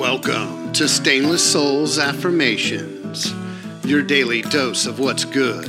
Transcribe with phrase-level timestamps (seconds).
[0.00, 3.34] Welcome to Stainless Souls Affirmations,
[3.84, 5.68] your daily dose of what's good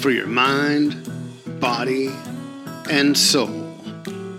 [0.00, 1.08] for your mind,
[1.60, 2.10] body,
[2.90, 3.78] and soul.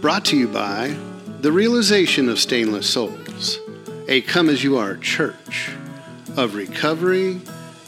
[0.02, 0.94] Brought to you by
[1.40, 3.60] the Realization of Stainless Souls,
[4.10, 5.72] a come as you are church
[6.36, 7.40] of recovery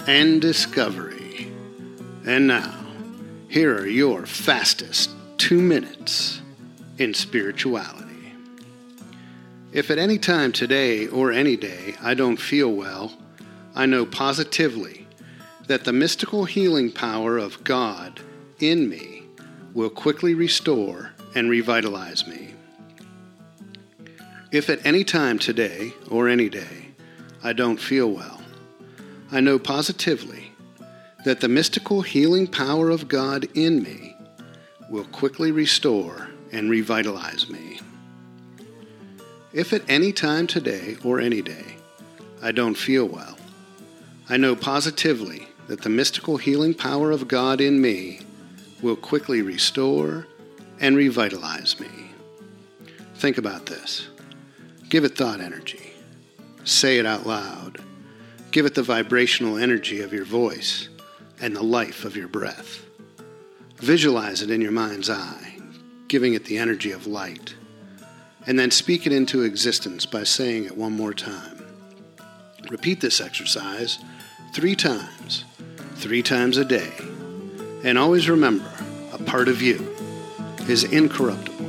[0.08, 1.52] and discovery.
[2.26, 2.82] And now,
[3.50, 6.40] here are your fastest two minutes
[6.98, 8.05] in spirituality.
[9.76, 13.12] If at any time today or any day I don't feel well,
[13.76, 15.06] I know positively
[15.68, 18.22] that the mystical healing power of God
[18.60, 19.24] in me
[19.74, 22.54] will quickly restore and revitalize me.
[24.50, 26.92] If at any time today or any day
[27.44, 28.40] I don't feel well,
[29.30, 30.54] I know positively
[31.26, 34.16] that the mystical healing power of God in me
[34.90, 37.82] will quickly restore and revitalize me.
[39.56, 41.78] If at any time today or any day
[42.42, 43.38] I don't feel well,
[44.28, 48.20] I know positively that the mystical healing power of God in me
[48.82, 50.28] will quickly restore
[50.82, 51.88] and revitalize me.
[53.16, 54.10] Think about this.
[54.90, 55.94] Give it thought energy.
[56.66, 57.80] Say it out loud.
[58.52, 60.90] Give it the vibrational energy of your voice
[61.40, 62.86] and the life of your breath.
[63.78, 65.60] Visualize it in your mind's eye,
[66.10, 67.56] giving it the energy of light
[68.48, 71.66] and then speak it into existence by saying it one more time.
[72.70, 74.00] Repeat this exercise
[74.54, 75.46] three times,
[75.96, 76.92] three times a day.
[77.84, 78.72] And always remember
[79.14, 79.96] a part of you
[80.68, 81.66] is incorruptible,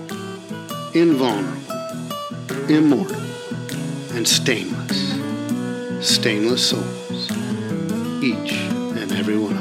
[0.95, 3.21] invulnerable, immortal,
[4.15, 5.15] and stainless.
[6.01, 7.31] Stainless souls,
[8.23, 9.56] each and every one.